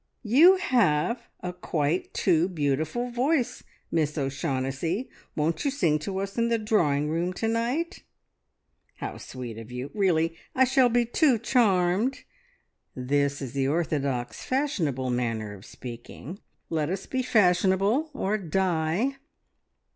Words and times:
"`You 0.25 0.57
have 0.57 1.21
a 1.41 1.53
quite 1.53 2.11
too 2.11 2.49
beautiful 2.49 3.11
voice, 3.11 3.61
Miss 3.91 4.17
O'Shaughnessy. 4.17 5.11
Won't 5.35 5.63
you 5.63 5.69
sing 5.69 5.99
to 5.99 6.17
us 6.21 6.39
in 6.39 6.47
the 6.47 6.57
drawing 6.57 7.07
room 7.07 7.33
to 7.33 7.47
night?' 7.47 8.01
"`How 8.99 9.21
sweet 9.21 9.59
of 9.59 9.71
you! 9.71 9.91
Really, 9.93 10.35
I 10.55 10.63
shall 10.63 10.89
be 10.89 11.05
too 11.05 11.37
charmed!' 11.37 12.23
(This 12.95 13.43
is 13.43 13.53
the 13.53 13.67
orthodox 13.67 14.43
fashionable 14.43 15.11
manner 15.11 15.53
of 15.53 15.65
speaking. 15.65 16.39
Let 16.71 16.89
us 16.89 17.05
be 17.05 17.21
fashionable 17.21 18.09
or 18.15 18.39
die!) 18.39 19.17